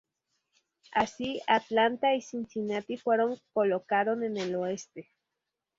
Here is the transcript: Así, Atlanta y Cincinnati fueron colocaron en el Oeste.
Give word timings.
Así, 0.93 1.43
Atlanta 1.45 2.15
y 2.15 2.23
Cincinnati 2.23 2.97
fueron 2.97 3.37
colocaron 3.53 4.23
en 4.23 4.35
el 4.37 4.55
Oeste. 4.55 5.11